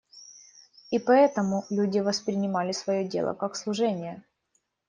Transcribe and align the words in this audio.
И 0.89 0.97
поэтому 0.97 1.63
люди 1.69 1.99
воспринимали 1.99 2.71
свое 2.71 3.07
дело 3.07 3.35
как 3.35 3.55
служение. 3.55 4.23